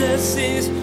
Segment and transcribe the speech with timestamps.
[0.00, 0.80] Jesus is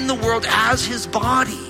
[0.00, 1.69] in the world as his body.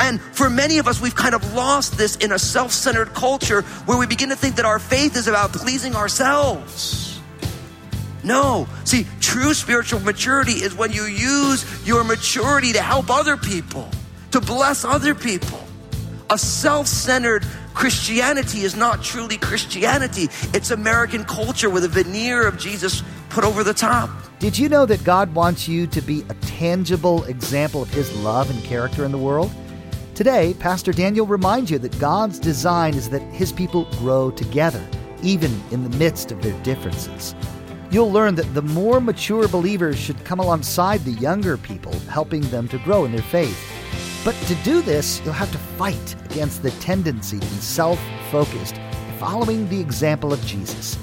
[0.00, 3.62] And for many of us, we've kind of lost this in a self centered culture
[3.84, 7.20] where we begin to think that our faith is about pleasing ourselves.
[8.24, 8.66] No.
[8.84, 13.88] See, true spiritual maturity is when you use your maturity to help other people,
[14.30, 15.60] to bless other people.
[16.30, 17.44] A self centered
[17.74, 23.62] Christianity is not truly Christianity, it's American culture with a veneer of Jesus put over
[23.62, 24.10] the top.
[24.38, 28.48] Did you know that God wants you to be a tangible example of His love
[28.48, 29.52] and character in the world?
[30.20, 34.86] Today, Pastor Daniel reminds you that God's design is that His people grow together,
[35.22, 37.34] even in the midst of their differences.
[37.90, 42.68] You'll learn that the more mature believers should come alongside the younger people, helping them
[42.68, 43.58] to grow in their faith.
[44.22, 47.98] But to do this, you'll have to fight against the tendency to be self
[48.30, 48.78] focused,
[49.18, 50.98] following the example of Jesus.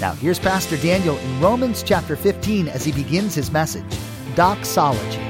[0.00, 3.98] Now, here's Pastor Daniel in Romans chapter 15 as he begins his message
[4.36, 5.29] Doxology.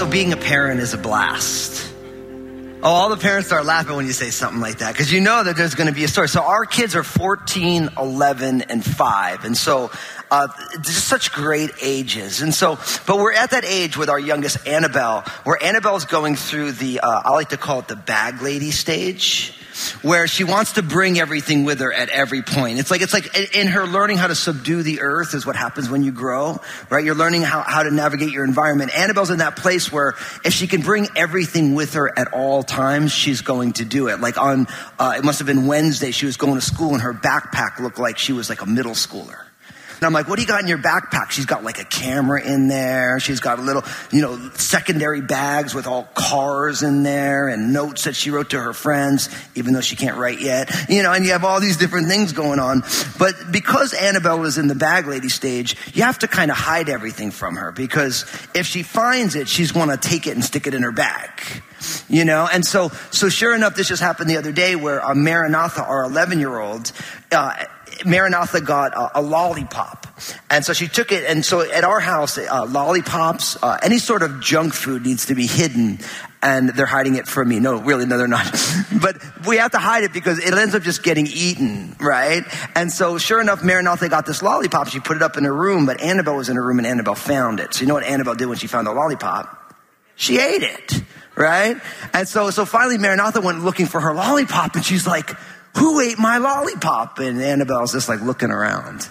[0.00, 1.86] So being a parent is a blast.
[2.82, 5.44] Oh, all the parents start laughing when you say something like that because you know
[5.44, 6.26] that there's going to be a story.
[6.26, 9.44] So our kids are 14, 11, and 5.
[9.44, 9.90] And so
[10.30, 10.48] uh,
[10.80, 12.40] just such great ages.
[12.40, 16.72] And so, but we're at that age with our youngest Annabelle, where Annabelle's going through
[16.72, 19.52] the, uh, I like to call it the bag lady stage
[20.02, 22.78] where she wants to bring everything with her at every point.
[22.78, 25.88] It's like, it's like in her learning how to subdue the earth is what happens
[25.88, 27.04] when you grow, right?
[27.04, 28.96] You're learning how, how to navigate your environment.
[28.96, 30.14] Annabelle's in that place where
[30.44, 34.20] if she can bring everything with her at all times, she's going to do it.
[34.20, 34.66] Like on,
[34.98, 37.98] uh, it must have been Wednesday, she was going to school and her backpack looked
[37.98, 39.49] like she was like a middle schooler.
[40.00, 41.30] And I'm like, what do you got in your backpack?
[41.30, 43.20] She's got like a camera in there.
[43.20, 48.04] She's got a little, you know, secondary bags with all cars in there and notes
[48.04, 50.70] that she wrote to her friends, even though she can't write yet.
[50.88, 52.82] You know, and you have all these different things going on.
[53.18, 56.88] But because Annabelle was in the bag lady stage, you have to kind of hide
[56.88, 58.24] everything from her because
[58.54, 61.62] if she finds it, she's going to take it and stick it in her bag
[62.10, 65.14] you know and so so sure enough this just happened the other day where a
[65.14, 66.92] maranatha our 11 year old
[67.32, 67.64] uh,
[68.04, 70.06] Maranatha got a, a, lollipop.
[70.50, 71.24] And so she took it.
[71.24, 75.34] And so at our house, uh, lollipops, uh, any sort of junk food needs to
[75.34, 75.98] be hidden.
[76.42, 77.60] And they're hiding it from me.
[77.60, 78.44] No, really, no, they're not.
[79.02, 82.44] but we have to hide it because it ends up just getting eaten, right?
[82.74, 84.88] And so sure enough, Maranatha got this lollipop.
[84.88, 87.14] She put it up in her room, but Annabelle was in her room and Annabelle
[87.14, 87.74] found it.
[87.74, 89.56] So you know what Annabelle did when she found the lollipop?
[90.16, 91.02] She ate it,
[91.34, 91.76] right?
[92.12, 95.30] And so, so finally Maranatha went looking for her lollipop and she's like,
[95.76, 97.18] who ate my lollipop?
[97.18, 99.08] And Annabelle's just like looking around.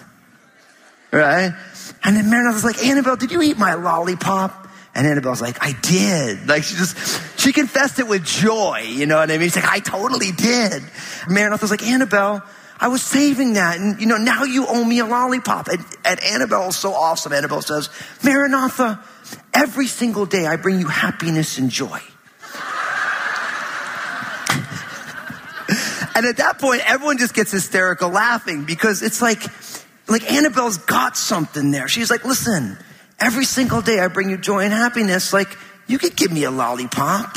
[1.12, 1.52] Right?
[2.04, 4.68] And then Maranatha's like, Annabelle, did you eat my lollipop?
[4.94, 6.48] And Annabelle's like, I did.
[6.48, 8.84] Like she just, she confessed it with joy.
[8.86, 9.48] You know what I mean?
[9.48, 10.82] She's like, I totally did.
[11.28, 12.42] Maranatha's like, Annabelle,
[12.78, 13.78] I was saving that.
[13.78, 15.68] And you know, now you owe me a lollipop.
[15.68, 17.32] And, and Annabelle's so awesome.
[17.32, 17.88] Annabelle says,
[18.24, 19.02] Maranatha,
[19.54, 22.00] every single day I bring you happiness and joy.
[26.14, 29.42] And at that point, everyone just gets hysterical laughing because it's like,
[30.08, 31.88] like Annabelle's got something there.
[31.88, 32.78] She's like, listen,
[33.18, 35.32] every single day I bring you joy and happiness.
[35.32, 35.56] Like,
[35.86, 37.36] you could give me a lollipop.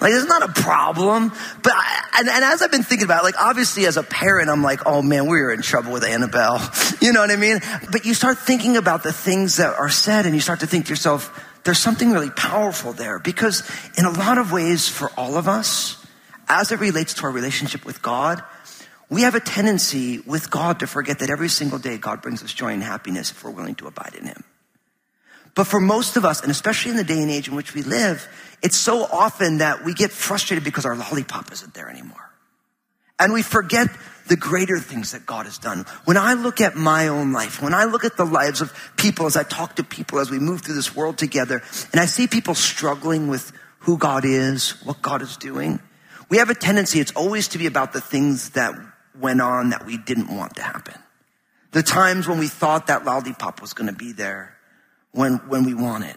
[0.00, 1.28] Like, it's not a problem.
[1.62, 4.50] But, I, and, and, as I've been thinking about it, like, obviously as a parent,
[4.50, 6.60] I'm like, oh man, we are in trouble with Annabelle.
[7.00, 7.58] You know what I mean?
[7.90, 10.84] But you start thinking about the things that are said and you start to think
[10.86, 13.68] to yourself, there's something really powerful there because
[13.98, 16.01] in a lot of ways for all of us,
[16.52, 18.42] as it relates to our relationship with God,
[19.08, 22.52] we have a tendency with God to forget that every single day God brings us
[22.52, 24.44] joy and happiness if we're willing to abide in Him.
[25.54, 27.82] But for most of us, and especially in the day and age in which we
[27.82, 28.28] live,
[28.62, 32.30] it's so often that we get frustrated because our lollipop isn't there anymore.
[33.18, 33.88] And we forget
[34.28, 35.86] the greater things that God has done.
[36.04, 39.26] When I look at my own life, when I look at the lives of people,
[39.26, 41.62] as I talk to people, as we move through this world together,
[41.92, 45.80] and I see people struggling with who God is, what God is doing,
[46.32, 48.74] we have a tendency, it's always to be about the things that
[49.20, 50.94] went on that we didn't want to happen.
[51.72, 54.56] The times when we thought that lollipop was going to be there
[55.10, 56.16] when, when we want it.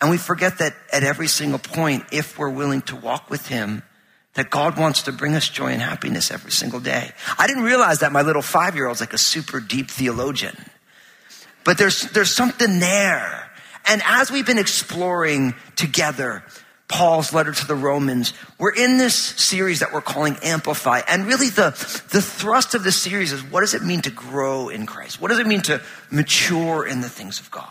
[0.00, 3.82] And we forget that at every single point, if we're willing to walk with Him,
[4.34, 7.10] that God wants to bring us joy and happiness every single day.
[7.36, 10.56] I didn't realize that my little five year old's like a super deep theologian.
[11.64, 13.50] but there's, there's something there.
[13.84, 16.44] And as we've been exploring together,
[16.90, 18.34] Paul's letter to the Romans.
[18.58, 21.02] We're in this series that we're calling Amplify.
[21.06, 21.70] And really the,
[22.10, 25.20] the thrust of the series is what does it mean to grow in Christ?
[25.20, 27.70] What does it mean to mature in the things of God?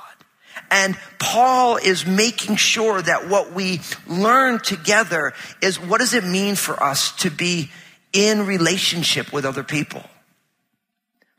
[0.71, 6.56] And Paul is making sure that what we learn together is what does it mean
[6.56, 7.71] for us to be
[8.13, 10.04] in relationship with other people?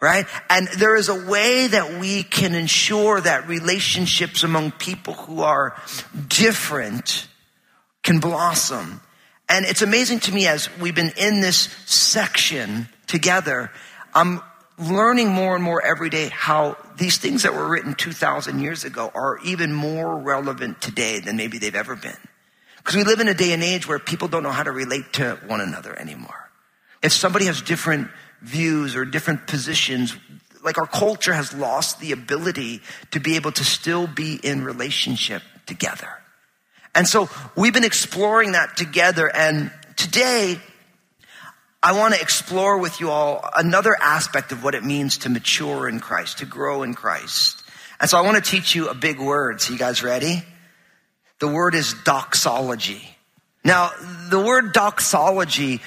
[0.03, 0.27] Right?
[0.51, 5.77] And there is a way that we can ensure that relationships among people who are
[6.29, 7.27] different
[8.03, 9.01] can blossom.
[9.49, 13.71] And it's amazing to me as we've been in this section together,
[14.15, 14.41] I'm
[14.79, 19.11] learning more and more every day how these things that were written 2,000 years ago
[19.15, 22.17] are even more relevant today than maybe they've ever been.
[22.79, 25.13] Because we live in a day and age where people don't know how to relate
[25.15, 26.51] to one another anymore.
[27.03, 28.09] If somebody has different
[28.41, 30.17] views or different positions,
[30.65, 32.81] like our culture has lost the ability
[33.11, 36.09] to be able to still be in relationship together.
[36.95, 39.29] And so we've been exploring that together.
[39.29, 40.61] And today,
[41.83, 45.89] I want to explore with you all another aspect of what it means to mature
[45.89, 47.63] in Christ, to grow in Christ.
[48.01, 49.61] And so I want to teach you a big word.
[49.61, 50.43] So you guys ready?
[51.39, 53.17] The word is doxology.
[53.65, 53.91] Now,
[54.29, 55.81] the word doxology,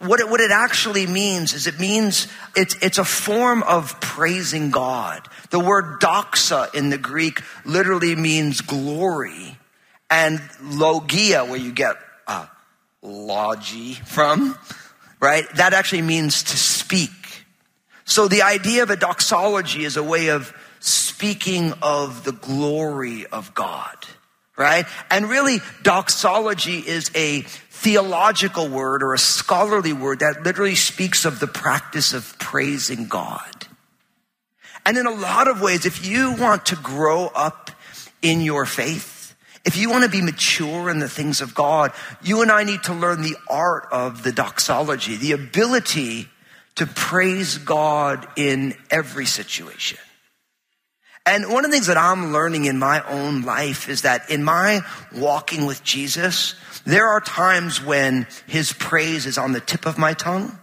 [0.00, 2.26] what it, what it actually means is it means
[2.56, 5.28] it's, it's a form of praising God.
[5.50, 9.58] The word doxa in the Greek literally means glory
[10.10, 11.96] and logia, where you get
[12.26, 12.46] uh,
[13.02, 14.58] logi from,
[15.20, 15.44] right?
[15.56, 17.10] That actually means to speak.
[18.04, 23.54] So the idea of a doxology is a way of speaking of the glory of
[23.54, 23.96] God,
[24.56, 24.86] right?
[25.10, 31.38] And really, doxology is a theological word or a scholarly word that literally speaks of
[31.38, 33.66] the practice of praising God.
[34.86, 37.70] And in a lot of ways, if you want to grow up
[38.22, 39.17] in your faith,
[39.64, 42.82] if you want to be mature in the things of God, you and I need
[42.84, 46.28] to learn the art of the doxology, the ability
[46.76, 49.98] to praise God in every situation.
[51.26, 54.42] And one of the things that I'm learning in my own life is that in
[54.42, 54.80] my
[55.14, 56.54] walking with Jesus,
[56.86, 60.58] there are times when his praise is on the tip of my tongue.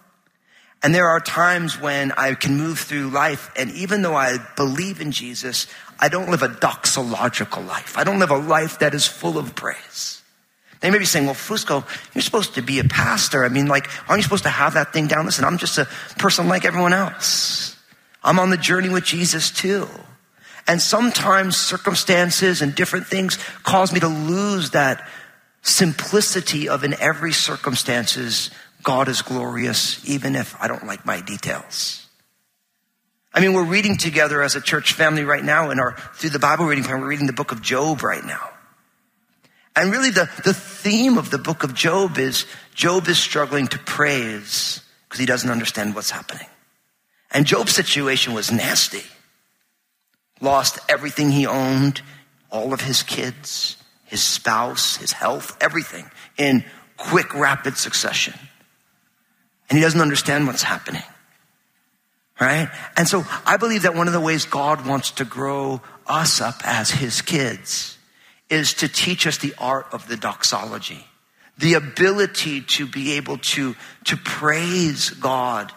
[0.85, 5.01] And there are times when I can move through life, and even though I believe
[5.01, 5.65] in Jesus,
[5.99, 7.97] I don't live a doxological life.
[7.97, 10.21] I don't live a life that is full of praise.
[10.81, 11.83] They may be saying, well, Fusco,
[12.13, 13.43] you're supposed to be a pastor.
[13.43, 15.25] I mean, like, aren't you supposed to have that thing down?
[15.25, 15.85] Listen, I'm just a
[16.19, 17.75] person like everyone else.
[18.23, 19.87] I'm on the journey with Jesus too.
[20.67, 25.09] And sometimes circumstances and different things cause me to lose that
[25.63, 28.51] simplicity of in every circumstances,
[28.85, 32.07] God is glorious, even if I don't like my details.
[33.33, 36.39] I mean, we're reading together as a church family right now in our, through the
[36.39, 38.49] Bible reading plan, we're reading the book of Job right now.
[39.75, 42.45] And really the, the theme of the book of Job is
[42.75, 46.47] Job is struggling to praise because he doesn't understand what's happening.
[47.31, 49.03] And Job's situation was nasty.
[50.39, 52.01] Lost everything he owned,
[52.51, 56.63] all of his kids, his spouse, his health, everything in
[56.97, 58.35] quick, rapid succession.
[59.69, 61.03] And he doesn't understand what's happening
[62.39, 62.69] right?
[62.97, 66.55] And so I believe that one of the ways God wants to grow us up
[66.63, 67.97] as his kids
[68.49, 71.05] is to teach us the art of the doxology,
[71.57, 73.75] the ability to be able to,
[74.05, 75.71] to praise God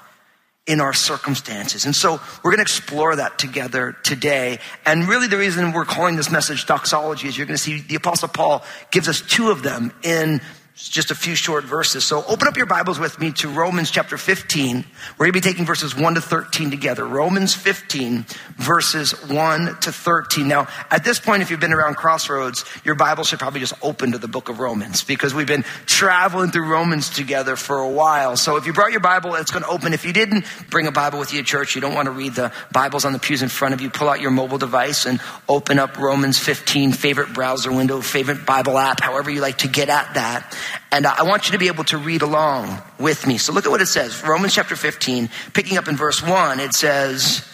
[0.66, 1.86] in our circumstances.
[1.86, 4.58] And so we're going to explore that together today.
[4.84, 7.94] And really the reason we're calling this message doxology is you're going to see the
[7.94, 10.42] apostle Paul gives us two of them in
[10.86, 12.04] just a few short verses.
[12.04, 14.84] So open up your Bibles with me to Romans chapter 15.
[15.18, 17.04] We're going to be taking verses 1 to 13 together.
[17.04, 18.24] Romans 15,
[18.56, 20.46] verses 1 to 13.
[20.46, 24.12] Now, at this point, if you've been around Crossroads, your Bible should probably just open
[24.12, 28.36] to the book of Romans because we've been traveling through Romans together for a while.
[28.36, 29.94] So if you brought your Bible, it's going to open.
[29.94, 32.34] If you didn't bring a Bible with you to church, you don't want to read
[32.34, 35.20] the Bibles on the pews in front of you, pull out your mobile device and
[35.48, 39.88] open up Romans 15, favorite browser window, favorite Bible app, however you like to get
[39.88, 40.56] at that.
[40.90, 43.38] And I want you to be able to read along with me.
[43.38, 44.22] So look at what it says.
[44.22, 47.46] Romans chapter 15, picking up in verse 1, it says,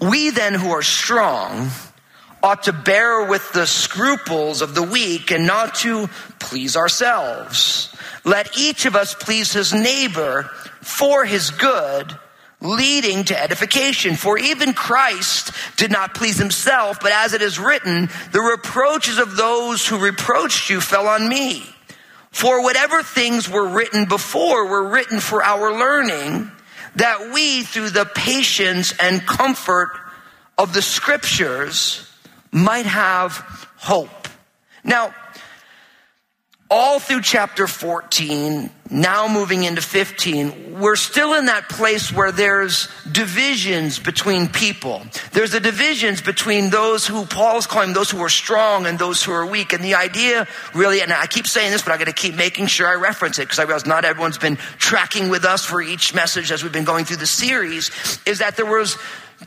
[0.00, 1.70] We then who are strong
[2.44, 7.94] ought to bear with the scruples of the weak and not to please ourselves.
[8.22, 10.50] Let each of us please his neighbor
[10.82, 12.18] for his good,
[12.60, 14.14] leading to edification.
[14.14, 19.36] For even Christ did not please himself, but as it is written, the reproaches of
[19.36, 21.73] those who reproached you fell on me.
[22.34, 26.50] For whatever things were written before were written for our learning,
[26.96, 29.90] that we, through the patience and comfort
[30.58, 32.10] of the scriptures
[32.50, 33.36] might have
[33.76, 34.26] hope.
[34.82, 35.14] Now,
[36.70, 42.88] all through chapter 14, now moving into 15, we're still in that place where there's
[43.10, 45.02] divisions between people.
[45.32, 49.32] There's the divisions between those who Paul's calling those who are strong and those who
[49.32, 49.72] are weak.
[49.72, 52.86] And the idea really, and I keep saying this, but I gotta keep making sure
[52.86, 56.50] I reference it because I realize not everyone's been tracking with us for each message
[56.50, 57.90] as we've been going through the series,
[58.26, 58.96] is that there was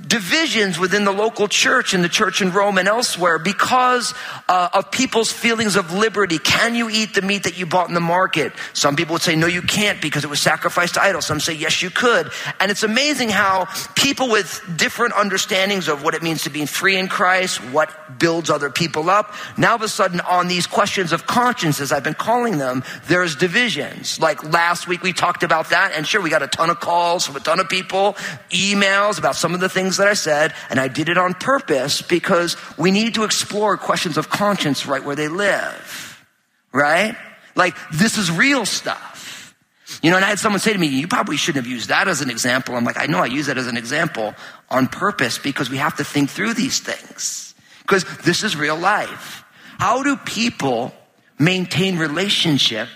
[0.06, 4.14] divisions within the local church and the church in Rome and elsewhere because
[4.50, 6.38] uh, of people's feelings of liberty.
[6.40, 8.54] Can you eat the meat that you bought in the market?
[8.74, 11.26] Some people would say, no, you can't because it was sacrificed to idols.
[11.26, 12.30] Some say, yes, you could.
[12.60, 16.98] And it's amazing how people with different understandings of what it means to be free
[16.98, 21.26] in Christ, what builds other people up, now of a sudden on these questions of
[21.26, 24.20] conscience, as I've been calling them, there's divisions.
[24.20, 27.26] Like last week we talked about that and sure, we got a ton of calls
[27.26, 28.14] from a ton of people,
[28.50, 32.02] emails about some of the things that I said, and I did it on purpose
[32.02, 36.26] because we need to explore questions of conscience right where they live.
[36.74, 37.16] Right?
[37.56, 39.56] Like, this is real stuff.
[40.02, 42.10] You know, and I had someone say to me, you probably shouldn't have used that
[42.10, 42.76] as an example.
[42.76, 44.36] I'm like, I know I use that as an example
[44.70, 47.56] on purpose because we have to think through these things.
[47.84, 49.46] Because this is real life.
[49.80, 50.94] How do people
[51.40, 52.90] maintain relationship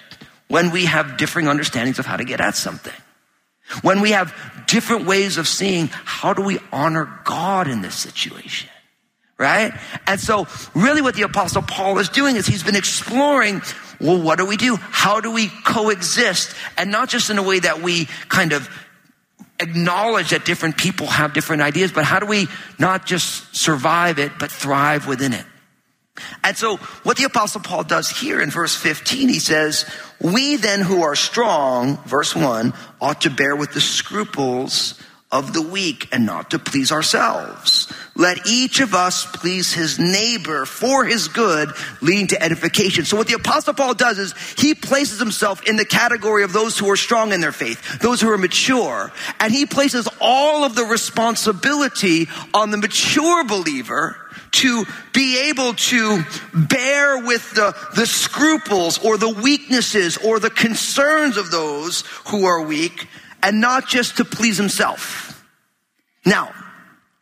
[0.50, 2.94] when we have differing understandings of how to get at something?
[3.82, 4.34] When we have
[4.68, 8.70] different ways of seeing how do we honor God in this situation?
[9.38, 9.74] Right?
[10.06, 13.62] And so really what the apostle Paul is doing is he's been exploring,
[14.00, 14.76] well, what do we do?
[14.76, 16.56] How do we coexist?
[16.78, 18.70] And not just in a way that we kind of
[19.60, 22.48] acknowledge that different people have different ideas, but how do we
[22.80, 25.46] not just survive it, but thrive within it?
[26.44, 29.90] And so what the apostle Paul does here in verse 15, he says,
[30.20, 35.00] we then who are strong, verse one, ought to bear with the scruples
[35.32, 37.92] of the weak and not to please ourselves.
[38.16, 41.70] Let each of us please his neighbor for his good,
[42.02, 43.06] leading to edification.
[43.06, 46.78] So what the apostle Paul does is he places himself in the category of those
[46.78, 50.76] who are strong in their faith, those who are mature, and he places all of
[50.76, 54.18] the responsibility on the mature believer
[54.52, 61.38] to be able to bear with the, the scruples or the weaknesses or the concerns
[61.38, 63.08] of those who are weak
[63.42, 65.46] and not just to please himself.
[66.26, 66.54] Now,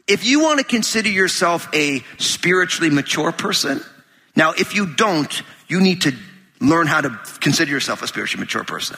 [0.07, 3.81] if you want to consider yourself a spiritually mature person,
[4.35, 6.13] now if you don't, you need to
[6.59, 7.09] learn how to
[7.39, 8.97] consider yourself a spiritually mature person.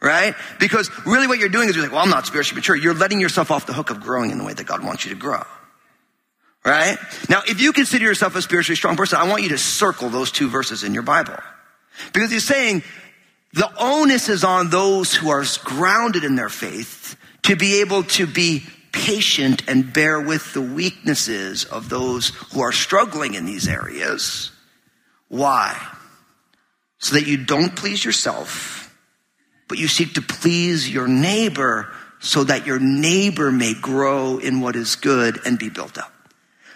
[0.00, 0.34] Right?
[0.60, 2.76] Because really what you're doing is you're like, well, I'm not spiritually mature.
[2.76, 5.10] You're letting yourself off the hook of growing in the way that God wants you
[5.12, 5.42] to grow.
[6.64, 6.98] Right?
[7.28, 10.30] Now, if you consider yourself a spiritually strong person, I want you to circle those
[10.30, 11.36] two verses in your Bible.
[12.12, 12.82] Because he's saying
[13.52, 18.26] the onus is on those who are grounded in their faith to be able to
[18.26, 24.50] be patient and bear with the weaknesses of those who are struggling in these areas.
[25.28, 25.80] Why?
[26.98, 28.94] So that you don't please yourself,
[29.68, 31.88] but you seek to please your neighbor
[32.20, 36.12] so that your neighbor may grow in what is good and be built up.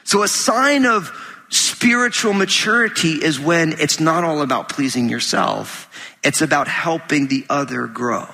[0.05, 1.11] So a sign of
[1.49, 5.89] spiritual maturity is when it's not all about pleasing yourself.
[6.25, 8.27] It's about helping the other grow.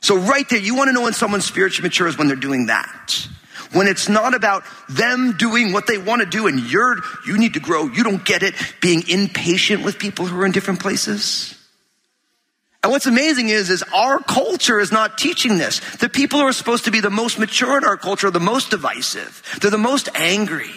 [0.00, 2.66] So right there, you want to know when someone's spiritually mature is when they're doing
[2.66, 3.26] that.
[3.72, 7.54] When it's not about them doing what they want to do and you're, you need
[7.54, 11.56] to grow, you don't get it, being impatient with people who are in different places.
[12.82, 15.80] And what's amazing is, is our culture is not teaching this.
[15.96, 18.40] The people who are supposed to be the most mature in our culture are the
[18.40, 19.42] most divisive.
[19.60, 20.70] They're the most angry.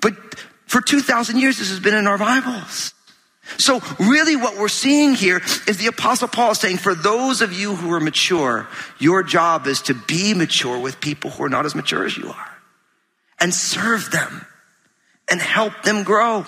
[0.00, 0.14] But
[0.66, 2.94] for 2,000 years, this has been in our Bibles.
[3.56, 7.74] So really what we're seeing here is the apostle Paul saying, for those of you
[7.74, 8.68] who are mature,
[8.98, 12.28] your job is to be mature with people who are not as mature as you
[12.28, 12.58] are
[13.40, 14.46] and serve them
[15.30, 16.44] and help them grow.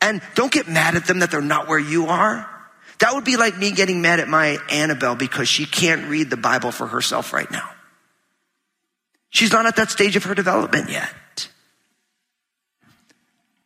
[0.00, 2.48] And don't get mad at them that they're not where you are.
[3.04, 6.38] That would be like me getting mad at my Annabelle because she can't read the
[6.38, 7.68] Bible for herself right now.
[9.28, 11.50] She's not at that stage of her development yet.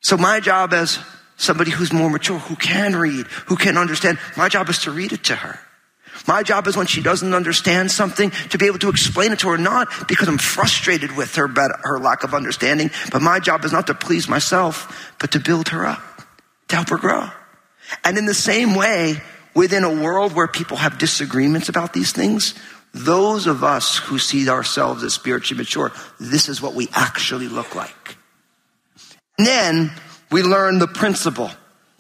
[0.01, 0.99] So my job as
[1.37, 5.13] somebody who's more mature, who can read, who can understand, my job is to read
[5.13, 5.61] it to her.
[6.27, 9.51] My job is when she doesn't understand something to be able to explain it to
[9.51, 13.71] her, not because I'm frustrated with her, her lack of understanding, but my job is
[13.71, 16.03] not to please myself, but to build her up,
[16.71, 17.29] to help her grow.
[18.05, 19.21] And in the same way,
[19.55, 22.55] within a world where people have disagreements about these things,
[22.95, 27.75] those of us who see ourselves as spiritually mature, this is what we actually look
[27.75, 28.17] like.
[29.39, 29.93] And then
[30.31, 31.51] we learn the principle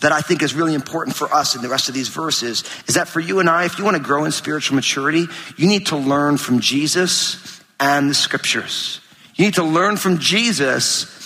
[0.01, 2.95] that I think is really important for us in the rest of these verses is
[2.95, 5.27] that for you and I, if you want to grow in spiritual maturity,
[5.57, 9.01] you need to learn from Jesus and the scriptures.
[9.35, 11.18] You need to learn from Jesus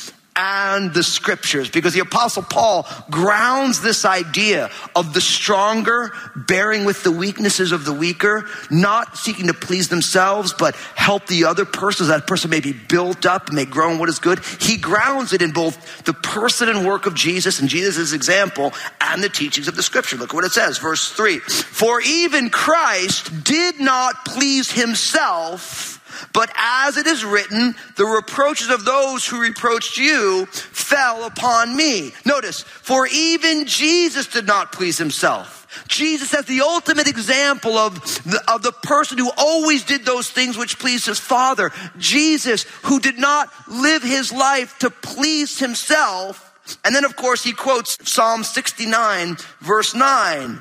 [0.43, 7.05] and the scriptures because the apostle Paul grounds this idea of the stronger bearing with
[7.05, 12.09] the weaknesses of the weaker, not seeking to please themselves, but help the other person.
[12.09, 14.41] That person may be built up, may grow in what is good.
[14.61, 19.23] He grounds it in both the person and work of Jesus and Jesus' example and
[19.23, 20.17] the teachings of the scripture.
[20.17, 21.39] Look at what it says, verse three.
[21.39, 26.01] For even Christ did not please himself
[26.33, 32.12] but as it is written, the reproaches of those who reproached you fell upon me.
[32.25, 35.62] Notice, for even Jesus did not please himself.
[35.88, 40.57] Jesus as the ultimate example of the, of the person who always did those things
[40.59, 41.71] which pleased his Father.
[41.99, 46.49] Jesus who did not live his life to please himself.
[46.85, 50.61] And then of course he quotes Psalm 69 verse 9.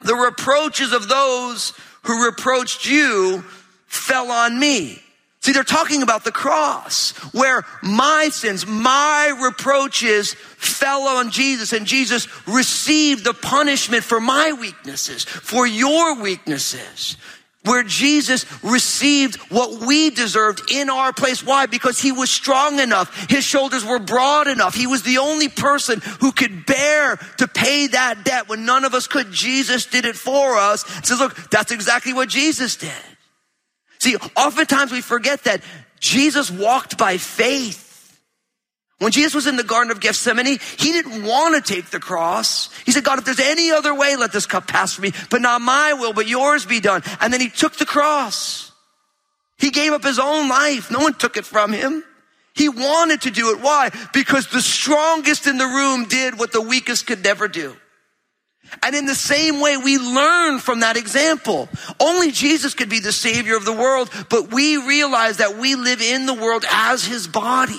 [0.00, 3.44] The reproaches of those who reproached you
[3.90, 5.02] fell on me.
[5.42, 11.86] See, they're talking about the cross where my sins, my reproaches fell on Jesus and
[11.86, 17.16] Jesus received the punishment for my weaknesses, for your weaknesses.
[17.62, 21.44] Where Jesus received what we deserved in our place.
[21.44, 21.66] Why?
[21.66, 23.28] Because he was strong enough.
[23.28, 24.74] His shoulders were broad enough.
[24.74, 28.94] He was the only person who could bear to pay that debt when none of
[28.94, 29.30] us could.
[29.30, 30.84] Jesus did it for us.
[30.98, 32.90] It says, look, that's exactly what Jesus did.
[34.00, 35.62] See, oftentimes we forget that
[36.00, 37.86] Jesus walked by faith.
[38.98, 42.70] When Jesus was in the Garden of Gethsemane, he didn't want to take the cross.
[42.84, 45.40] He said, God, if there's any other way, let this cup pass from me, but
[45.40, 47.02] not my will, but yours be done.
[47.20, 48.72] And then he took the cross.
[49.58, 50.90] He gave up his own life.
[50.90, 52.04] No one took it from him.
[52.54, 53.60] He wanted to do it.
[53.60, 53.90] Why?
[54.12, 57.76] Because the strongest in the room did what the weakest could never do.
[58.82, 61.68] And in the same way, we learn from that example.
[61.98, 66.00] Only Jesus could be the savior of the world, but we realize that we live
[66.00, 67.78] in the world as his body.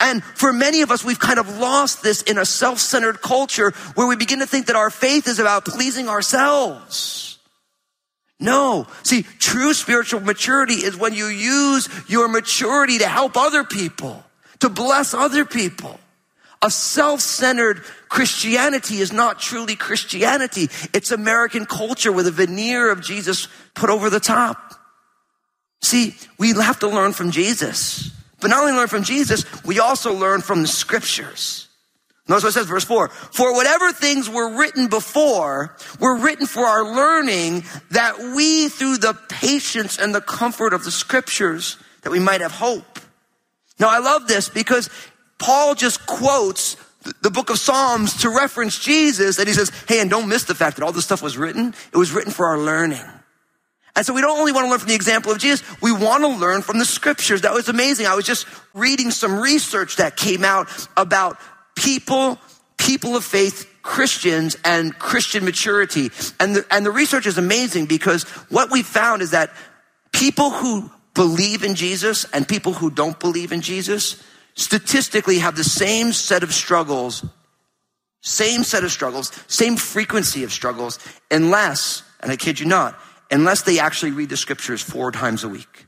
[0.00, 4.06] And for many of us, we've kind of lost this in a self-centered culture where
[4.06, 7.38] we begin to think that our faith is about pleasing ourselves.
[8.40, 8.86] No.
[9.02, 14.24] See, true spiritual maturity is when you use your maturity to help other people,
[14.60, 15.98] to bless other people.
[16.62, 20.68] A self-centered Christianity is not truly Christianity.
[20.92, 24.74] It's American culture with a veneer of Jesus put over the top.
[25.80, 28.10] See, we have to learn from Jesus.
[28.40, 31.68] But not only learn from Jesus, we also learn from the scriptures.
[32.28, 33.08] Notice what it says, verse four.
[33.08, 39.14] For whatever things were written before were written for our learning that we through the
[39.28, 42.98] patience and the comfort of the scriptures that we might have hope.
[43.80, 44.90] Now I love this because
[45.38, 46.76] Paul just quotes
[47.22, 50.54] the book of Psalms to reference Jesus and he says, hey, and don't miss the
[50.54, 51.74] fact that all this stuff was written.
[51.92, 53.04] It was written for our learning.
[53.96, 56.22] And so we don't only want to learn from the example of Jesus, we want
[56.22, 57.42] to learn from the scriptures.
[57.42, 58.06] That was amazing.
[58.06, 61.38] I was just reading some research that came out about
[61.74, 62.38] people,
[62.76, 66.10] people of faith, Christians and Christian maturity.
[66.38, 69.50] And the, and the research is amazing because what we found is that
[70.12, 74.22] people who believe in Jesus and people who don't believe in Jesus
[74.58, 77.24] statistically have the same set of struggles,
[78.20, 80.98] same set of struggles, same frequency of struggles,
[81.30, 82.98] unless, and I kid you not,
[83.30, 85.86] unless they actually read the scriptures four times a week.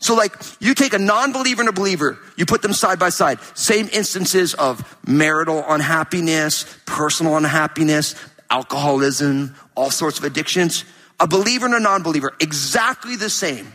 [0.00, 3.40] So like you take a non-believer and a believer, you put them side by side,
[3.54, 8.14] same instances of marital unhappiness, personal unhappiness,
[8.50, 10.84] alcoholism, all sorts of addictions.
[11.18, 13.72] A believer and a non-believer, exactly the same,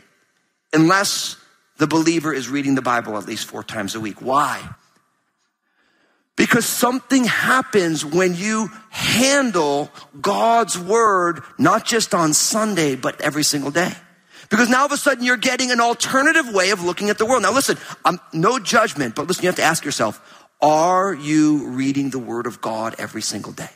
[0.72, 1.36] unless
[1.78, 4.22] the believer is reading the Bible at least four times a week.
[4.22, 4.62] Why?
[6.36, 13.72] Because something happens when you handle God's word, not just on Sunday, but every single
[13.72, 13.94] day.
[14.50, 17.26] Because now all of a sudden you're getting an alternative way of looking at the
[17.26, 17.44] world.
[17.44, 20.22] Now listen, I'm, no judgment, but listen, you have to ask yourself,
[20.62, 23.70] are you reading the word of God every single day?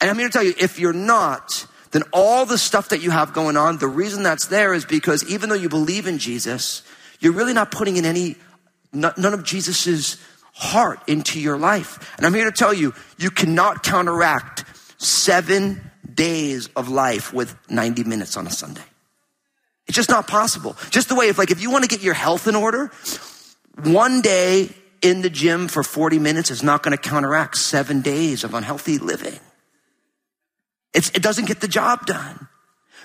[0.00, 3.10] And I'm here to tell you, if you're not, then all the stuff that you
[3.10, 6.82] have going on, the reason that's there is because even though you believe in Jesus,
[7.20, 8.36] you're really not putting in any,
[8.92, 10.18] none of Jesus's
[10.52, 12.14] heart into your life.
[12.18, 14.64] And I'm here to tell you, you cannot counteract
[14.98, 18.84] seven days of life with 90 minutes on a Sunday.
[19.86, 20.76] It's just not possible.
[20.90, 22.90] Just the way if like, if you want to get your health in order,
[23.84, 24.70] one day
[25.02, 28.98] in the gym for 40 minutes is not going to counteract seven days of unhealthy
[28.98, 29.38] living.
[30.94, 32.48] It's, it doesn't get the job done.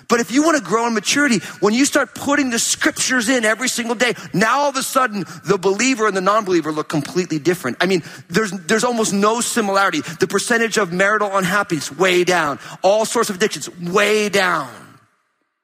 [0.08, 3.44] But if you want to grow in maturity, when you start putting the scriptures in
[3.44, 7.38] every single day, now all of a sudden the believer and the non-believer look completely
[7.38, 7.76] different.
[7.80, 10.00] I mean, there's, there's almost no similarity.
[10.00, 12.58] The percentage of marital unhappiness way down.
[12.82, 14.70] All sorts of addictions way down.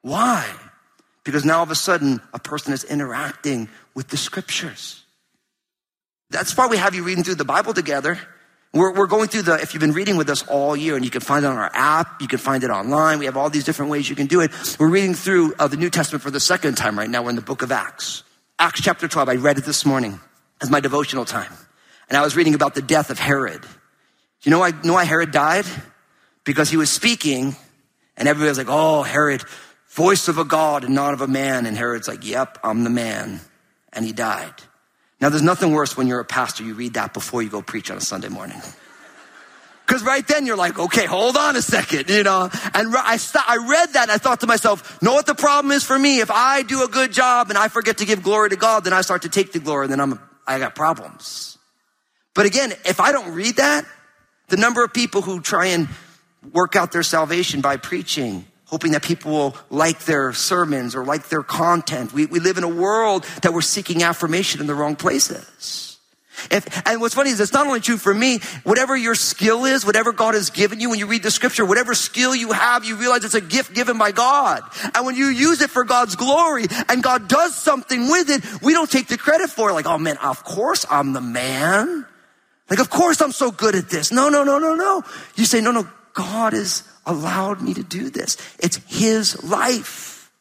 [0.01, 0.47] Why?
[1.29, 5.03] because now all of a sudden a person is interacting with the scriptures.
[6.31, 8.19] That's why we have you reading through the Bible together.
[8.71, 11.09] We're, we're going through the, if you've been reading with us all year, and you
[11.09, 13.17] can find it on our app, you can find it online.
[13.17, 14.51] We have all these different ways you can do it.
[14.79, 17.23] We're reading through uh, the New Testament for the second time right now.
[17.23, 18.23] We're in the book of Acts.
[18.59, 19.29] Acts chapter 12.
[19.29, 20.19] I read it this morning
[20.61, 21.51] as my devotional time.
[22.09, 23.65] And I was reading about the death of Herod.
[24.43, 25.65] You know why, know why Herod died?
[26.43, 27.55] Because he was speaking,
[28.17, 29.43] and everybody was like, oh, Herod,
[29.89, 31.65] voice of a God and not of a man.
[31.65, 33.41] And Herod's like, yep, I'm the man.
[33.91, 34.53] And he died.
[35.21, 37.91] Now, there's nothing worse when you're a pastor, you read that before you go preach
[37.91, 38.61] on a Sunday morning.
[39.85, 42.47] Because right then you're like, okay, hold on a second, you know.
[42.75, 45.71] And I, st- I read that and I thought to myself, know what the problem
[45.71, 46.19] is for me?
[46.19, 48.93] If I do a good job and I forget to give glory to God, then
[48.93, 51.57] I start to take the glory and then I'm, I got problems.
[52.35, 53.83] But again, if I don't read that,
[54.49, 55.89] the number of people who try and
[56.53, 61.27] work out their salvation by preaching hoping that people will like their sermons or like
[61.29, 62.13] their content.
[62.13, 65.97] We, we live in a world that we're seeking affirmation in the wrong places.
[66.51, 69.85] If, and what's funny is it's not only true for me, whatever your skill is,
[69.85, 72.95] whatever God has given you when you read the scripture, whatever skill you have, you
[72.95, 74.61] realize it's a gift given by God.
[74.95, 78.73] And when you use it for God's glory and God does something with it, we
[78.73, 79.73] don't take the credit for it.
[79.73, 82.05] Like, oh man, of course I'm the man.
[82.69, 84.11] Like, of course I'm so good at this.
[84.11, 85.03] No, no, no, no, no.
[85.35, 88.37] You say, no, no, God has allowed me to do this.
[88.59, 90.31] It's His life.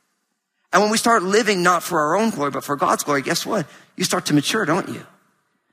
[0.72, 3.46] And when we start living not for our own glory, but for God's glory, guess
[3.46, 3.66] what?
[3.96, 5.04] You start to mature, don't you?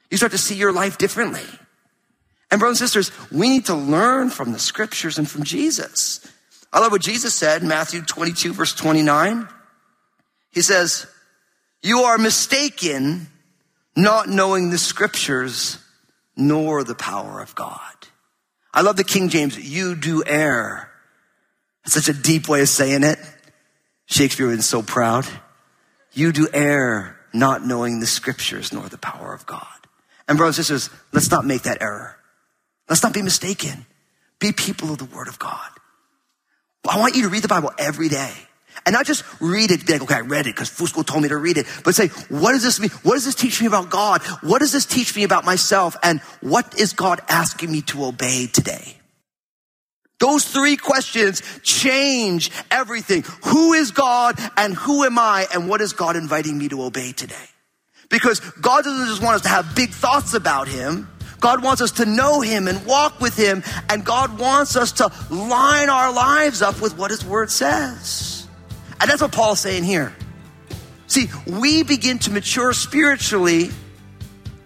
[0.09, 1.43] You start to see your life differently.
[2.51, 6.25] And brothers and sisters, we need to learn from the scriptures and from Jesus.
[6.71, 9.47] I love what Jesus said in Matthew 22 verse 29.
[10.51, 11.07] He says,
[11.85, 13.27] you are mistaken
[13.95, 15.77] not knowing the scriptures
[16.35, 17.94] nor the power of God.
[18.75, 20.91] I love the King James, you do err.
[21.83, 23.17] That's such a deep way of saying it.
[24.05, 25.25] Shakespeare was so proud.
[26.11, 29.65] You do err not knowing the scriptures nor the power of God.
[30.27, 32.17] And brothers and sisters, let's not make that error.
[32.89, 33.85] Let's not be mistaken.
[34.39, 35.69] Be people of the word of God.
[36.87, 38.31] I want you to read the Bible every day.
[38.85, 41.29] And not just read it, be like, okay, I read it because Fusco told me
[41.29, 42.91] to read it, but say, what does this mean?
[43.01, 44.21] What does this teach me about God?
[44.43, 45.97] What does this teach me about myself?
[46.03, 48.97] And what is God asking me to obey today?
[50.19, 53.23] Those three questions change everything.
[53.45, 57.11] Who is God and who am I and what is God inviting me to obey
[57.11, 57.35] today?
[58.09, 61.09] Because God doesn't just want us to have big thoughts about Him.
[61.39, 63.63] God wants us to know Him and walk with Him.
[63.89, 68.34] And God wants us to line our lives up with what His Word says.
[68.99, 70.15] And that's what Paul's saying here.
[71.07, 73.69] See, we begin to mature spiritually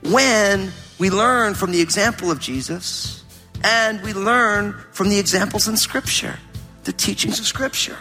[0.03, 3.23] when we learn from the example of Jesus
[3.63, 6.39] and we learn from the examples in Scripture,
[6.83, 7.97] the teachings of Scripture.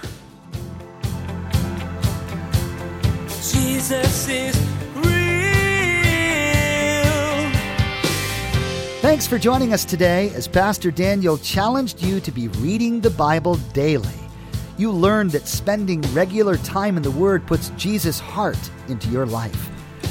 [3.28, 4.56] Jesus is
[4.94, 5.04] real.
[9.00, 13.56] Thanks for joining us today as Pastor Daniel challenged you to be reading the Bible
[13.72, 14.27] daily.
[14.78, 19.68] You learned that spending regular time in the Word puts Jesus' heart into your life.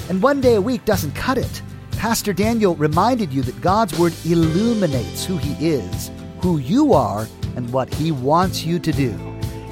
[0.10, 1.62] And one day a week doesn't cut it.
[1.92, 7.72] Pastor Daniel reminded you that God's Word illuminates who He is, who you are, and
[7.72, 9.18] what He wants you to do.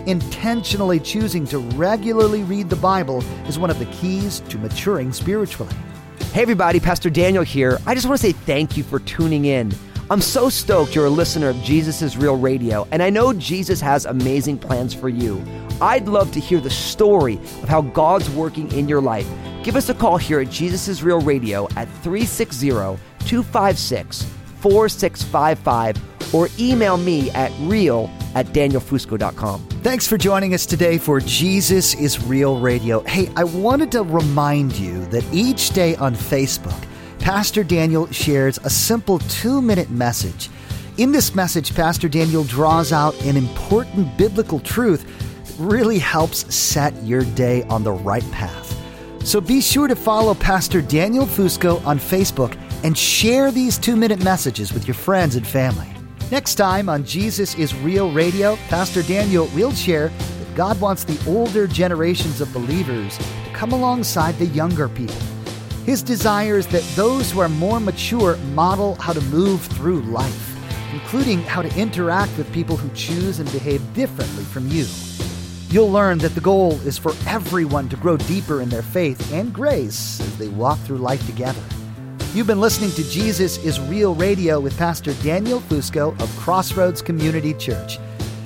[0.06, 5.76] Intentionally choosing to regularly read the Bible is one of the keys to maturing spiritually.
[6.32, 7.80] Hey, everybody, Pastor Daniel here.
[7.86, 9.74] I just want to say thank you for tuning in.
[10.08, 13.82] I'm so stoked you're a listener of Jesus is Real Radio, and I know Jesus
[13.82, 15.44] has amazing plans for you.
[15.82, 19.28] I'd love to hear the story of how God's working in your life.
[19.64, 24.24] Give us a call here at Jesus is Real Radio at 360 256
[24.60, 29.60] 4655 or email me at real at danielfusco.com.
[29.82, 33.00] Thanks for joining us today for Jesus is Real Radio.
[33.02, 36.80] Hey, I wanted to remind you that each day on Facebook,
[37.26, 40.48] Pastor Daniel shares a simple two minute message.
[41.00, 45.04] In this message, Pastor Daniel draws out an important biblical truth
[45.48, 48.80] that really helps set your day on the right path.
[49.24, 54.24] So be sure to follow Pastor Daniel Fusco on Facebook and share these two minute
[54.24, 55.88] messages with your friends and family.
[56.30, 61.20] Next time on Jesus is Real Radio, Pastor Daniel will share that God wants the
[61.28, 65.18] older generations of believers to come alongside the younger people
[65.86, 70.58] his desire is that those who are more mature model how to move through life,
[70.92, 74.88] including how to interact with people who choose and behave differently from you.
[75.70, 79.54] You'll learn that the goal is for everyone to grow deeper in their faith and
[79.54, 81.62] grace as they walk through life together.
[82.34, 87.54] You've been listening to Jesus is Real Radio with Pastor Daniel Fusco of Crossroads Community
[87.54, 88.00] Church.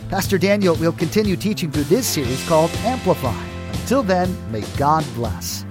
[0.10, 5.68] Pastor Daniel will continue teaching through this series called Amplify Until then, may God bless.